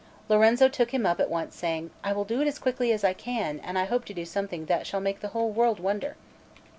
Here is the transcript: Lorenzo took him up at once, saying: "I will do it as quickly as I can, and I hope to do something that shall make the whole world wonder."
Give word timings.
Lorenzo 0.29 0.67
took 0.67 0.95
him 0.95 1.05
up 1.05 1.19
at 1.19 1.29
once, 1.29 1.55
saying: 1.55 1.91
"I 2.03 2.11
will 2.11 2.23
do 2.23 2.41
it 2.41 2.47
as 2.47 2.57
quickly 2.57 2.91
as 2.91 3.03
I 3.03 3.13
can, 3.13 3.59
and 3.59 3.77
I 3.77 3.85
hope 3.85 4.03
to 4.05 4.15
do 4.15 4.25
something 4.25 4.65
that 4.65 4.87
shall 4.87 4.99
make 4.99 5.19
the 5.19 5.27
whole 5.27 5.51
world 5.51 5.79
wonder." 5.79 6.15